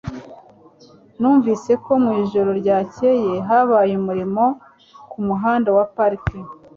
Numvise 1.19 1.71
ko 1.83 1.91
mu 2.03 2.11
ijoro 2.23 2.49
ryakeye 2.61 3.33
habaye 3.47 3.91
umuriro 4.01 4.45
ku 5.09 5.17
muhanda 5.27 5.69
wa 5.77 5.85
Park 5.95 6.25